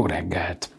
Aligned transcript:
Jó 0.00 0.06
reggelt! 0.06 0.70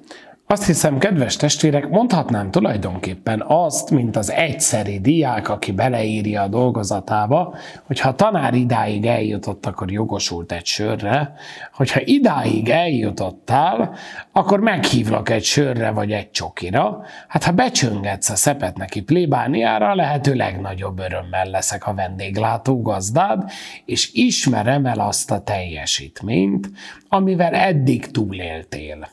Azt 0.52 0.66
hiszem, 0.66 0.98
kedves 0.98 1.36
testvérek, 1.36 1.90
mondhatnám 1.90 2.52
tulajdonképpen 2.52 3.44
azt, 3.48 3.90
mint 3.90 4.16
az 4.16 4.32
egyszeri 4.32 5.00
diák, 5.00 5.50
aki 5.50 5.72
beleírja 5.72 6.42
a 6.42 6.48
dolgozatába, 6.48 7.56
hogy 7.84 8.00
ha 8.00 8.10
a 8.10 8.16
tanár 8.16 8.54
idáig 8.54 9.06
eljutott, 9.06 9.66
akkor 9.66 9.92
jogosult 9.92 10.52
egy 10.52 10.66
sörre, 10.66 11.34
hogyha 11.74 12.00
idáig 12.04 12.70
eljutottál, 12.70 13.96
akkor 14.32 14.60
meghívlak 14.60 15.30
egy 15.30 15.44
sörre 15.44 15.92
vagy 15.92 16.12
egy 16.12 16.32
csokira, 16.32 17.04
hát 17.28 17.44
ha 17.44 17.52
becsöngetsz 17.52 18.30
a 18.30 18.36
szepetneki 18.36 19.02
plébániára, 19.02 19.96
lehető 19.96 20.34
legnagyobb 20.34 21.00
örömmel 21.00 21.46
leszek 21.46 21.88
a 21.88 21.94
vendéglátó 21.94 22.82
gazdád, 22.82 23.52
és 23.86 24.14
ismerem 24.14 24.86
el 24.86 25.00
azt 25.00 25.32
a 25.32 25.44
teljesítményt, 25.44 26.70
amivel 27.10 27.54
eddig 27.54 28.12
túléltél 28.12 29.08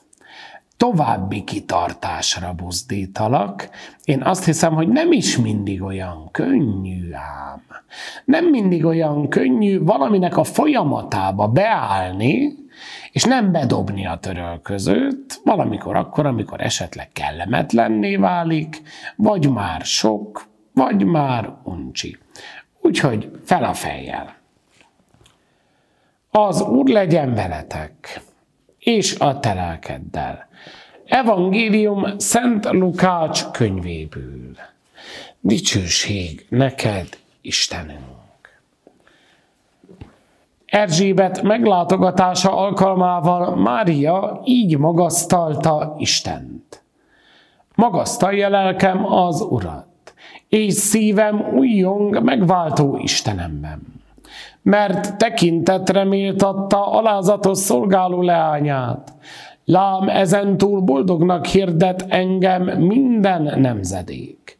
további 0.78 1.44
kitartásra 1.44 2.52
buzdítalak. 2.52 3.68
Én 4.04 4.22
azt 4.22 4.44
hiszem, 4.44 4.74
hogy 4.74 4.88
nem 4.88 5.12
is 5.12 5.36
mindig 5.36 5.82
olyan 5.82 6.28
könnyű 6.30 7.12
ám. 7.12 7.62
Nem 8.24 8.44
mindig 8.44 8.84
olyan 8.84 9.28
könnyű 9.28 9.84
valaminek 9.84 10.36
a 10.36 10.44
folyamatába 10.44 11.48
beállni, 11.48 12.54
és 13.12 13.24
nem 13.24 13.52
bedobni 13.52 14.06
a 14.06 14.16
törölközőt, 14.16 15.40
valamikor 15.44 15.96
akkor, 15.96 16.26
amikor 16.26 16.60
esetleg 16.60 17.08
kellemetlenné 17.12 18.16
válik, 18.16 18.82
vagy 19.16 19.50
már 19.50 19.80
sok, 19.80 20.46
vagy 20.74 21.04
már 21.04 21.52
uncsi. 21.64 22.18
Úgyhogy 22.80 23.30
fel 23.44 23.64
a 23.64 23.74
fejjel. 23.74 24.36
Az 26.30 26.60
Úr 26.60 26.88
legyen 26.88 27.34
veletek! 27.34 28.26
És 28.88 29.18
a 29.18 29.40
te 29.40 29.54
lelkeddel. 29.54 30.48
Evangélium 31.04 32.18
Szent 32.18 32.64
Lukács 32.70 33.44
könyvéből. 33.44 34.56
Dicsőség 35.40 36.46
neked, 36.48 37.08
Istenünk! 37.40 38.00
Erzsébet 40.66 41.42
meglátogatása 41.42 42.56
alkalmával 42.56 43.56
Mária 43.56 44.40
így 44.44 44.78
magasztalta 44.78 45.94
Istent. 45.98 46.82
Magasztalja 47.74 48.48
lelkem 48.48 49.12
az 49.12 49.40
Urat, 49.40 50.14
és 50.48 50.72
szívem 50.72 51.40
újjong 51.54 52.22
megváltó 52.22 52.98
Istenemben 53.02 53.97
mert 54.62 55.18
tekintetre 55.18 56.04
méltatta 56.04 56.92
alázatos 56.92 57.58
szolgáló 57.58 58.22
leányát. 58.22 59.12
Lám 59.64 60.08
ezentúl 60.08 60.80
boldognak 60.80 61.46
hirdet 61.46 62.06
engem 62.08 62.62
minden 62.62 63.60
nemzedék. 63.60 64.58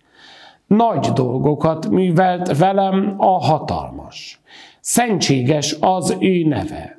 Nagy 0.66 1.06
dolgokat 1.14 1.88
művelt 1.88 2.58
velem 2.58 3.14
a 3.16 3.44
hatalmas. 3.44 4.40
Szentséges 4.80 5.76
az 5.80 6.16
ő 6.20 6.44
neve. 6.44 6.98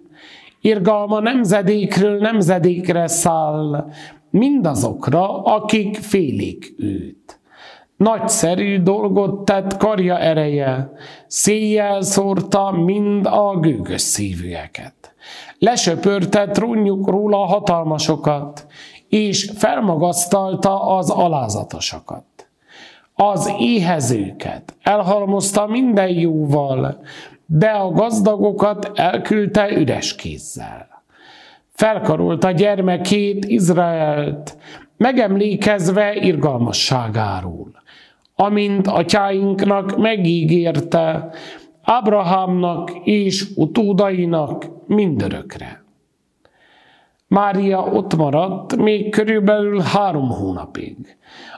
Irgalma 0.62 1.20
nemzedékről 1.20 2.20
nemzedékre 2.20 3.08
száll, 3.08 3.90
mindazokra, 4.30 5.44
akik 5.44 5.96
félik 5.96 6.74
őt. 6.78 7.39
Nagyszerű 8.00 8.82
dolgot 8.82 9.46
tett 9.46 9.78
karja 9.78 10.20
ereje, 10.20 10.92
széjjel 11.28 12.02
szórta 12.02 12.72
mind 12.72 13.26
a 13.26 13.58
gőgös 13.60 14.02
szívűeket. 14.02 15.14
Lesöpörte 15.58 16.48
trónjuk 16.48 17.08
róla 17.08 17.42
a 17.42 17.46
hatalmasokat, 17.46 18.66
és 19.10 19.52
felmagasztalta 19.56 20.82
az 20.82 21.10
alázatosakat. 21.10 22.26
Az 23.14 23.54
éhezőket 23.60 24.76
elhalmozta 24.82 25.68
minden 25.68 26.10
jóval, 26.10 27.02
de 27.46 27.70
a 27.70 27.92
gazdagokat 27.92 28.92
elküldte 28.96 29.72
üres 29.72 30.16
kézzel. 30.16 31.04
Felkarolta 31.72 32.52
gyermekét, 32.52 33.46
Izraelt, 33.46 34.58
megemlékezve 34.98 36.16
irgalmasságáról 36.16 37.78
amint 38.40 38.88
atyáinknak 38.88 39.98
megígérte, 39.98 41.30
Abrahamnak 41.84 42.92
és 43.04 43.46
utódainak 43.56 44.66
mindörökre. 44.88 45.84
Mária 47.28 47.84
ott 47.84 48.16
maradt 48.16 48.76
még 48.76 49.12
körülbelül 49.12 49.80
három 49.80 50.30
hónapig, 50.30 51.18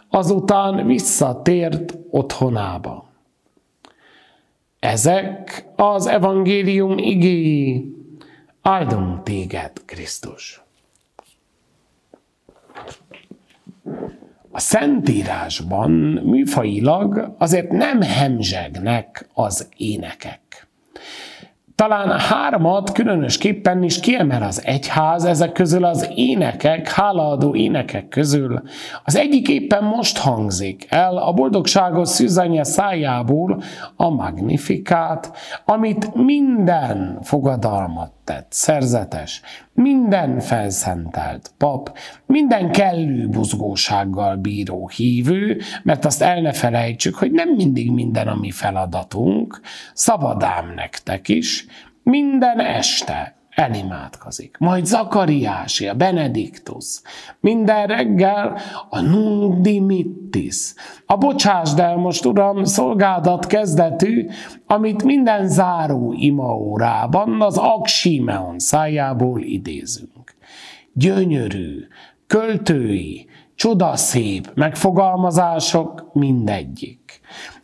azután 0.09 0.85
visszatért 0.85 1.97
otthonába. 2.09 3.09
Ezek 4.79 5.65
az 5.75 6.07
evangélium 6.07 6.97
igéi, 6.97 7.95
áldunk 8.61 9.23
téged, 9.23 9.71
Krisztus! 9.85 10.60
A 14.51 14.59
Szentírásban 14.59 15.91
műfajilag 16.23 17.35
azért 17.37 17.71
nem 17.71 18.01
hemzsegnek 18.01 19.29
az 19.33 19.69
énekek. 19.77 20.67
Talán 21.75 22.19
hármat 22.19 22.91
különösképpen 22.91 23.83
is 23.83 23.99
kiemel 23.99 24.43
az 24.43 24.65
egyház, 24.65 25.25
ezek 25.25 25.51
közül 25.51 25.85
az 25.85 26.09
énekek, 26.15 26.89
hálaadó 26.89 27.55
énekek 27.55 28.07
közül. 28.07 28.61
Az 29.03 29.15
egyik 29.15 29.47
éppen 29.47 29.83
most 29.83 30.17
hangzik 30.17 30.85
el 30.89 31.17
a 31.17 31.33
boldogságos 31.33 32.09
szűzanye 32.09 32.63
szájából 32.63 33.61
a 33.95 34.09
magnifikát, 34.09 35.37
amit 35.65 36.15
minden 36.15 37.19
fogadalmat 37.21 38.11
tett, 38.31 38.51
szerzetes, 38.51 39.41
minden 39.73 40.39
felszentelt 40.39 41.51
pap, 41.57 41.97
minden 42.25 42.71
kellő 42.71 43.27
buzgósággal 43.27 44.35
bíró 44.35 44.87
hívő, 44.87 45.61
mert 45.83 46.05
azt 46.05 46.21
el 46.21 46.41
ne 46.41 46.53
felejtsük, 46.53 47.15
hogy 47.15 47.31
nem 47.31 47.49
mindig 47.49 47.91
minden 47.91 48.27
a 48.27 48.35
mi 48.35 48.51
feladatunk, 48.51 49.61
szabadám 49.93 50.73
nektek 50.75 51.27
is, 51.27 51.65
minden 52.03 52.59
este 52.59 53.35
elimádkozik. 53.61 54.55
Majd 54.59 54.85
Zakariási, 54.85 55.87
a 55.87 55.93
Benediktus, 55.93 57.01
minden 57.39 57.87
reggel 57.87 58.57
a 58.89 59.01
Nunc 59.01 59.61
Dimittis, 59.61 60.73
a 61.05 61.17
bocsásd 61.17 61.79
el 61.79 61.95
most, 61.95 62.25
Uram, 62.25 62.63
szolgádat 62.63 63.47
kezdetű, 63.47 64.27
amit 64.67 65.03
minden 65.03 65.47
záró 65.47 66.13
imaórában 66.17 67.41
az 67.41 67.57
Aksimeon 67.57 68.59
szájából 68.59 69.41
idézünk. 69.41 70.35
Gyönyörű, 70.93 71.87
költői, 72.27 73.27
csodaszép 73.55 74.51
megfogalmazások 74.53 76.09
mindegyik. 76.13 77.00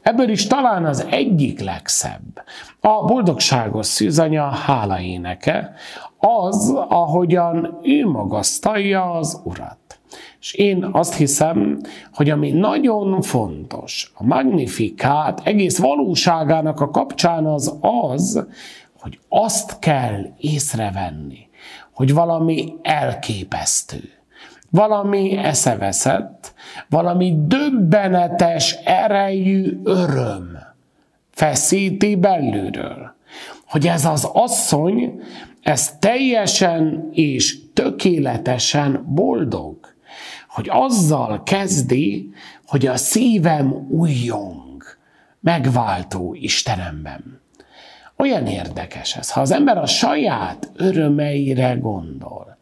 Ebből 0.08 0.30
is 0.30 0.48
talán 0.48 0.86
az 0.86 1.06
egyik 1.10 1.60
legszebb, 1.60 2.44
a 2.80 3.06
boldogságos 3.06 3.86
szűzanya 3.86 4.44
hála 4.44 5.00
éneke, 5.00 5.74
az, 6.18 6.74
ahogyan 6.88 7.80
ő 7.84 8.08
magasztalja 8.08 9.12
az 9.12 9.42
Urat. 9.44 10.00
És 10.40 10.54
én 10.54 10.90
azt 10.92 11.16
hiszem, 11.16 11.80
hogy 12.14 12.30
ami 12.30 12.52
nagyon 12.52 13.22
fontos, 13.22 14.12
a 14.16 14.24
magnifikát 14.24 15.42
egész 15.44 15.78
valóságának 15.78 16.82
a 16.82 16.90
kapcsán 16.90 17.46
az 17.46 17.78
az, 17.82 18.48
hogy 19.00 19.20
azt 19.30 19.80
kell 19.80 20.26
észrevenni, 20.38 21.50
hogy 21.94 22.14
valami 22.14 22.74
elképesztő, 22.82 24.17
valami 24.70 25.38
eszeveszett, 25.38 26.54
valami 26.90 27.36
döbbenetes 27.48 28.72
erejű 28.86 29.80
öröm 29.84 30.58
feszíti 31.38 32.16
belülről. 32.16 33.16
Hogy 33.68 33.88
ez 33.88 34.06
az 34.06 34.30
asszony, 34.34 35.22
ez 35.62 35.98
teljesen 36.00 37.10
és 37.12 37.58
tökéletesen 37.74 39.06
boldog. 39.08 39.78
Hogy 40.48 40.68
azzal 40.70 41.44
kezdi, 41.44 42.34
hogy 42.66 42.86
a 42.86 42.98
szívem 42.98 43.88
újjong, 43.90 44.84
megváltó 45.40 46.36
Istenemben. 46.40 47.42
Olyan 48.16 48.48
érdekes 48.48 49.16
ez, 49.16 49.32
ha 49.32 49.42
az 49.42 49.52
ember 49.52 49.78
a 49.78 49.86
saját 49.86 50.72
örömeire 50.76 51.74
gondol. 51.74 52.57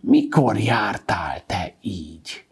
Mikor 0.00 0.58
jártál 0.58 1.42
te 1.46 1.72
így? 1.80 2.44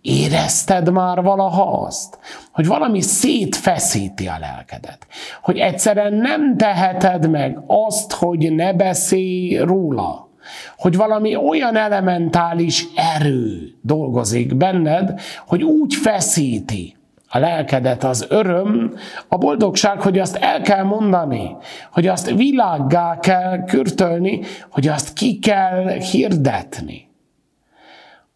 Érezted 0.00 0.92
már 0.92 1.22
valaha 1.22 1.82
azt, 1.86 2.18
hogy 2.52 2.66
valami 2.66 3.00
szétfeszíti 3.00 4.26
a 4.26 4.38
lelkedet? 4.40 5.06
Hogy 5.42 5.58
egyszerűen 5.58 6.14
nem 6.14 6.56
teheted 6.56 7.30
meg 7.30 7.62
azt, 7.66 8.12
hogy 8.12 8.52
ne 8.52 8.72
beszélj 8.72 9.56
róla? 9.56 10.30
hogy 10.76 10.96
valami 10.96 11.36
olyan 11.36 11.76
elementális 11.76 12.86
erő 12.94 13.74
dolgozik 13.82 14.56
benned, 14.56 15.20
hogy 15.46 15.62
úgy 15.62 15.94
feszíti 15.94 16.96
a 17.34 17.38
lelkedet 17.38 18.04
az 18.04 18.26
öröm, 18.28 18.94
a 19.28 19.36
boldogság, 19.36 20.00
hogy 20.00 20.18
azt 20.18 20.36
el 20.36 20.60
kell 20.60 20.82
mondani, 20.82 21.56
hogy 21.92 22.06
azt 22.06 22.30
világgá 22.30 23.18
kell 23.18 23.64
kürtölni, 23.64 24.40
hogy 24.70 24.88
azt 24.88 25.12
ki 25.12 25.38
kell 25.38 25.88
hirdetni. 25.88 27.08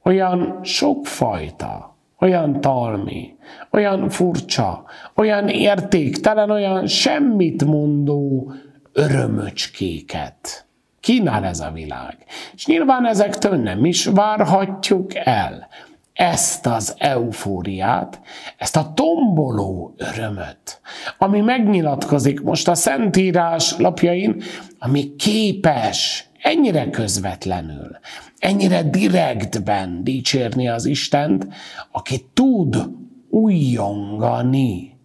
Olyan 0.02 0.58
sokfajta, 0.62 1.96
olyan 2.20 2.60
talmi, 2.60 3.36
olyan 3.70 4.08
furcsa, 4.08 4.84
olyan 5.14 5.48
értéktelen, 5.48 6.50
olyan 6.50 6.86
semmit 6.86 7.64
mondó 7.64 8.52
örömöcskéket 8.92 10.66
kínál 11.00 11.44
ez 11.44 11.60
a 11.60 11.70
világ. 11.70 12.16
És 12.54 12.66
nyilván 12.66 13.06
ezektől 13.06 13.56
nem 13.56 13.84
is 13.84 14.04
várhatjuk 14.04 15.14
el 15.14 15.68
ezt 16.16 16.66
az 16.66 16.94
eufóriát, 16.98 18.20
ezt 18.56 18.76
a 18.76 18.92
tomboló 18.94 19.94
örömöt, 19.96 20.80
ami 21.18 21.40
megnyilatkozik 21.40 22.40
most 22.40 22.68
a 22.68 22.74
Szentírás 22.74 23.76
lapjain, 23.78 24.42
ami 24.78 25.16
képes 25.16 26.28
ennyire 26.42 26.90
közvetlenül, 26.90 27.98
ennyire 28.38 28.82
direktben 28.82 30.04
dicsérni 30.04 30.68
az 30.68 30.84
Istent, 30.84 31.46
aki 31.92 32.26
tud 32.34 32.88
újjongani. 33.30 34.98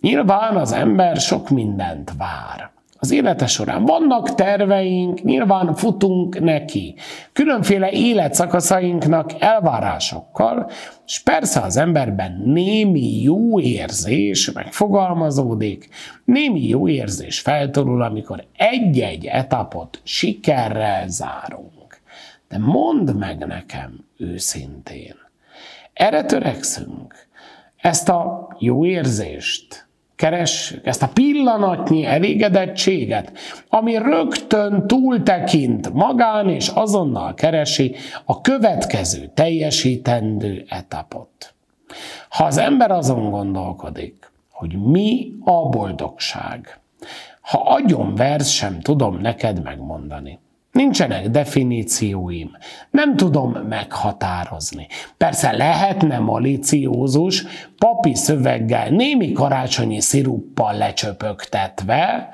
Nyilván 0.00 0.56
az 0.56 0.72
ember 0.72 1.16
sok 1.16 1.48
mindent 1.50 2.12
vár 2.18 2.69
az 3.00 3.10
élete 3.10 3.46
során. 3.46 3.84
Vannak 3.84 4.34
terveink, 4.34 5.22
nyilván 5.22 5.74
futunk 5.74 6.40
neki. 6.40 6.94
Különféle 7.32 7.90
életszakaszainknak 7.90 9.32
elvárásokkal, 9.38 10.70
és 11.06 11.18
persze 11.18 11.60
az 11.60 11.76
emberben 11.76 12.42
némi 12.44 13.22
jó 13.22 13.60
érzés 13.60 14.52
megfogalmazódik, 14.52 15.88
némi 16.24 16.68
jó 16.68 16.88
érzés 16.88 17.40
feltorul, 17.40 18.02
amikor 18.02 18.44
egy-egy 18.56 19.26
etapot 19.26 20.00
sikerrel 20.02 21.08
zárunk. 21.08 22.00
De 22.48 22.58
mondd 22.58 23.12
meg 23.12 23.46
nekem 23.46 24.04
őszintén, 24.16 25.14
erre 25.92 26.24
törekszünk, 26.24 27.14
ezt 27.76 28.08
a 28.08 28.48
jó 28.58 28.84
érzést, 28.84 29.88
keressük, 30.20 30.86
ezt 30.86 31.02
a 31.02 31.08
pillanatnyi 31.12 32.04
elégedettséget, 32.04 33.32
ami 33.68 33.96
rögtön 33.96 34.86
túltekint 34.86 35.92
magán, 35.92 36.48
és 36.48 36.68
azonnal 36.68 37.34
keresi 37.34 37.94
a 38.24 38.40
következő 38.40 39.30
teljesítendő 39.34 40.64
etapot. 40.68 41.54
Ha 42.28 42.44
az 42.44 42.58
ember 42.58 42.90
azon 42.90 43.30
gondolkodik, 43.30 44.30
hogy 44.52 44.82
mi 44.82 45.32
a 45.44 45.68
boldogság, 45.68 46.80
ha 47.40 47.58
agyon 47.58 48.14
vers 48.14 48.54
sem 48.54 48.80
tudom 48.80 49.20
neked 49.20 49.62
megmondani, 49.62 50.38
Nincsenek 50.72 51.28
definícióim, 51.28 52.50
nem 52.90 53.16
tudom 53.16 53.52
meghatározni. 53.52 54.86
Persze 55.16 55.52
lehetne 55.56 56.18
maliciózus, 56.18 57.44
papi 57.78 58.14
szöveggel, 58.14 58.88
némi 58.88 59.32
karácsonyi 59.32 60.00
sziruppal 60.00 60.76
lecsöpögtetve, 60.76 62.28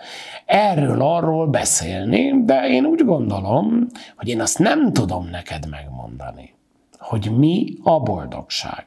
erről-arról 0.47 1.47
beszélni, 1.47 2.45
de 2.45 2.69
én 2.69 2.85
úgy 2.85 3.05
gondolom, 3.05 3.87
hogy 4.17 4.29
én 4.29 4.41
azt 4.41 4.59
nem 4.59 4.93
tudom 4.93 5.29
neked 5.31 5.69
megmondani, 5.69 6.55
hogy 6.99 7.37
mi 7.37 7.67
a 7.83 8.01
boldogság. 8.01 8.87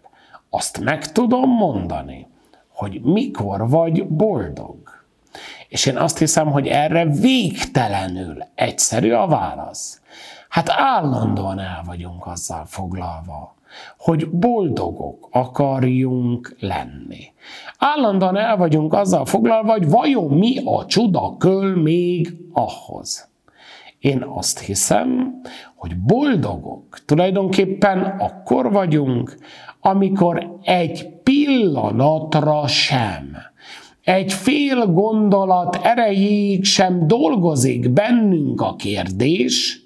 Azt 0.49 0.79
meg 0.79 1.11
tudom 1.11 1.49
mondani, 1.49 2.27
hogy 2.67 3.01
mikor 3.01 3.69
vagy 3.69 4.07
boldog. 4.07 4.88
És 5.67 5.85
én 5.85 5.97
azt 5.97 6.17
hiszem, 6.17 6.51
hogy 6.51 6.67
erre 6.67 7.05
végtelenül 7.05 8.43
egyszerű 8.55 9.11
a 9.11 9.27
válasz. 9.27 10.01
Hát 10.49 10.69
állandóan 10.69 11.59
el 11.59 11.81
vagyunk 11.85 12.25
azzal 12.25 12.65
foglalva, 12.65 13.55
hogy 13.97 14.29
boldogok 14.29 15.27
akarjunk 15.31 16.55
lenni. 16.59 17.31
Állandóan 17.77 18.37
el 18.37 18.57
vagyunk 18.57 18.93
azzal 18.93 19.25
foglalva, 19.25 19.71
hogy 19.71 19.89
vajon 19.89 20.31
mi 20.31 20.57
a 20.65 20.85
csuda 20.85 21.35
köl 21.37 21.75
még 21.75 22.35
ahhoz. 22.53 23.27
Én 23.99 24.23
azt 24.35 24.59
hiszem, 24.59 25.41
hogy 25.75 25.97
boldogok 25.97 26.99
tulajdonképpen 27.05 28.03
akkor 28.19 28.71
vagyunk, 28.71 29.37
amikor 29.79 30.57
egy 30.61 31.09
pillanatra 31.23 32.67
sem 32.67 33.37
egy 34.09 34.33
fél 34.33 34.85
gondolat 34.85 35.75
erejéig 35.75 36.63
sem 36.63 37.07
dolgozik 37.07 37.89
bennünk 37.89 38.61
a 38.61 38.75
kérdés, 38.75 39.83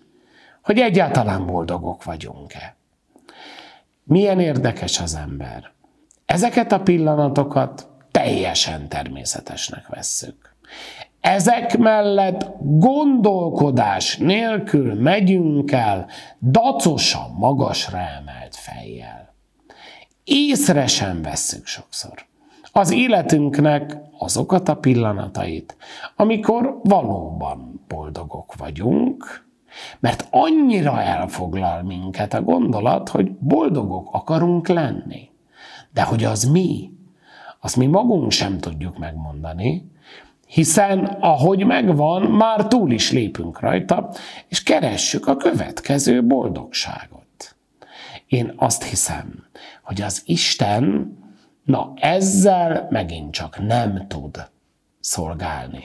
hogy 0.62 0.80
egyáltalán 0.80 1.46
boldogok 1.46 2.04
vagyunk-e. 2.04 2.76
Milyen 4.04 4.40
érdekes 4.40 5.00
az 5.00 5.16
ember. 5.16 5.72
Ezeket 6.26 6.72
a 6.72 6.80
pillanatokat 6.80 7.88
teljesen 8.12 8.90
természetesnek 8.90 9.88
vesszük. 9.88 10.56
Ezek 11.22 11.78
mellett 11.78 12.46
gondolkodás 12.62 14.18
nélkül 14.18 14.94
megyünk 14.94 15.72
el 15.72 16.08
dacosan 16.42 17.32
magasra 17.38 17.98
emelt 17.98 18.56
fejjel. 18.56 19.34
Észre 20.24 20.88
sem 20.88 21.22
vesszük 21.22 21.66
sokszor 21.66 22.32
az 22.76 22.92
életünknek 22.92 23.98
azokat 24.18 24.70
a 24.70 24.76
pillanatait, 24.76 25.78
amikor 26.16 26.80
valóban 26.84 27.82
boldogok 27.88 28.56
vagyunk, 28.58 29.46
mert 30.00 30.28
annyira 30.30 31.02
elfoglal 31.02 31.82
minket 31.84 32.34
a 32.34 32.42
gondolat, 32.42 33.10
hogy 33.10 33.32
boldogok 33.32 34.08
akarunk 34.12 34.68
lenni. 34.68 35.30
De 35.94 36.04
hogy 36.04 36.24
az 36.24 36.44
mi, 36.44 36.92
azt 37.60 37.76
mi 37.76 37.86
magunk 37.86 38.32
sem 38.32 38.58
tudjuk 38.58 38.98
megmondani, 38.98 39.92
hiszen 40.48 41.06
ahogy 41.06 41.66
megvan, 41.66 42.22
már 42.22 42.68
túl 42.68 42.92
is 42.92 43.12
lépünk 43.12 43.60
rajta, 43.60 44.10
és 44.48 44.64
keressük 44.64 45.28
a 45.28 45.36
következő 45.36 46.26
boldogságot. 46.26 47.56
Én 48.28 48.54
azt 48.56 48.84
hiszem, 48.84 49.46
hogy 49.84 50.02
az 50.02 50.22
Isten 50.26 51.18
Na, 51.64 51.94
ezzel 51.96 52.88
megint 52.90 53.32
csak 53.32 53.68
nem 53.68 54.08
tud 54.08 54.50
szolgálni. 55.00 55.84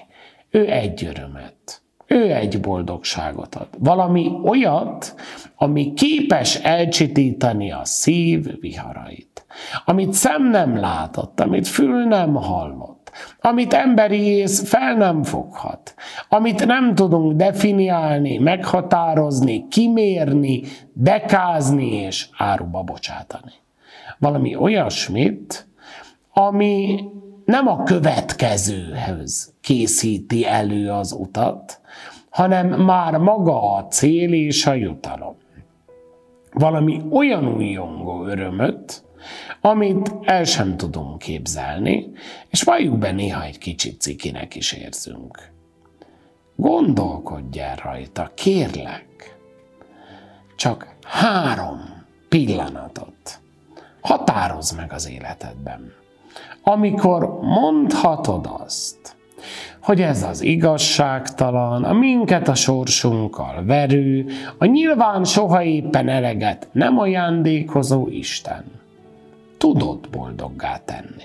Ő 0.51 0.71
egy 0.71 1.05
örömet, 1.05 1.83
ő 2.07 2.33
egy 2.33 2.61
boldogságot 2.61 3.55
ad. 3.55 3.69
Valami 3.79 4.33
olyat, 4.45 5.15
ami 5.57 5.93
képes 5.93 6.55
elcsitítani 6.55 7.73
a 7.73 7.85
szív 7.85 8.61
viharait. 8.61 9.47
Amit 9.85 10.13
szem 10.13 10.51
nem 10.51 10.77
látott, 10.77 11.41
amit 11.41 11.69
fül 11.69 12.05
nem 12.05 12.35
hallott, 12.35 13.11
amit 13.41 13.73
emberi 13.73 14.21
ész 14.21 14.69
fel 14.69 14.95
nem 14.95 15.23
foghat, 15.23 15.95
amit 16.29 16.67
nem 16.67 16.95
tudunk 16.95 17.33
definiálni, 17.33 18.39
meghatározni, 18.39 19.69
kimérni, 19.69 20.63
dekázni 20.93 21.93
és 21.93 22.29
áruba 22.37 22.83
bocsátani. 22.83 23.53
Valami 24.19 24.57
olyasmit, 24.57 25.68
ami 26.39 27.05
nem 27.45 27.69
a 27.69 27.83
következőhöz 27.83 29.55
készíti 29.61 30.47
elő 30.47 30.91
az 30.91 31.13
utat, 31.13 31.81
hanem 32.31 32.69
már 32.69 33.17
maga 33.17 33.73
a 33.73 33.87
cél 33.87 34.33
és 34.33 34.67
a 34.67 34.73
jutalom. 34.73 35.37
Valami 36.53 37.03
olyan 37.11 37.55
újongó 37.57 38.25
örömöt, 38.25 39.05
amit 39.61 40.15
el 40.23 40.45
sem 40.45 40.77
tudunk 40.77 41.19
képzelni, 41.19 42.11
és 42.49 42.63
valljuk 42.63 42.99
be 42.99 43.11
néha 43.11 43.45
egy 43.45 43.59
kicsit 43.59 44.01
cikinek 44.01 44.55
is 44.55 44.73
érzünk. 44.73 45.53
Gondolkodj 46.57 47.61
el 47.61 47.77
rajta, 47.77 48.31
kérlek. 48.35 49.37
Csak 50.57 50.97
három 51.03 51.81
pillanatot 52.29 53.41
határozz 54.01 54.73
meg 54.73 54.93
az 54.93 55.11
életedben 55.11 55.93
amikor 56.63 57.39
mondhatod 57.41 58.49
azt, 58.65 59.17
hogy 59.83 60.01
ez 60.01 60.23
az 60.23 60.41
igazságtalan, 60.43 61.85
a 61.85 61.93
minket 61.93 62.49
a 62.49 62.55
sorsunkkal 62.55 63.65
verő, 63.65 64.27
a 64.59 64.65
nyilván 64.65 65.25
soha 65.25 65.63
éppen 65.63 66.09
eleget 66.09 66.69
nem 66.73 66.99
ajándékozó 66.99 68.09
Isten. 68.09 68.65
Tudod 69.59 70.09
boldoggá 70.11 70.77
tenni. 70.85 71.25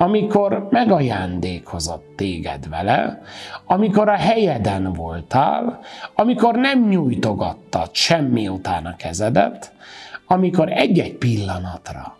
amikor 0.00 0.68
megajándékozott 0.70 2.12
téged 2.16 2.68
vele, 2.68 3.22
amikor 3.66 4.08
a 4.08 4.16
helyeden 4.16 4.92
voltál, 4.92 5.80
amikor 6.14 6.54
nem 6.54 6.88
nyújtogattad 6.88 7.94
semmi 7.94 8.48
után 8.48 8.86
a 8.86 8.96
kezedet, 8.96 9.72
amikor 10.26 10.72
egy-egy 10.72 11.14
pillanatra 11.14 12.16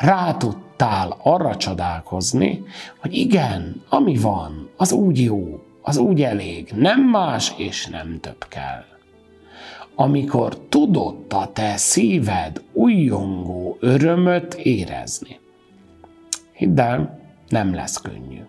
rá 0.00 0.36
tudtál 0.36 1.16
arra 1.22 1.56
csodálkozni, 1.56 2.62
hogy 2.98 3.12
igen, 3.12 3.82
ami 3.88 4.16
van, 4.16 4.70
az 4.76 4.92
úgy 4.92 5.22
jó, 5.22 5.64
az 5.82 5.96
úgy 5.96 6.22
elég, 6.22 6.72
nem 6.76 7.00
más 7.00 7.54
és 7.56 7.86
nem 7.86 8.20
több 8.20 8.44
kell. 8.48 8.84
Amikor 9.94 10.58
tudott 10.68 11.32
a 11.32 11.50
te 11.52 11.76
szíved 11.76 12.62
újjongó 12.72 13.76
örömöt 13.80 14.54
érezni. 14.54 15.38
Hidd 16.52 16.80
el, 16.80 17.20
nem 17.48 17.74
lesz 17.74 18.00
könnyű. 18.00 18.40